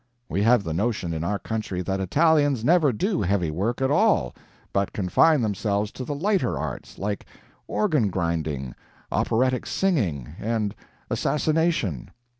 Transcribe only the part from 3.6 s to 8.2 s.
at all, but confine themselves to the lighter arts, like organ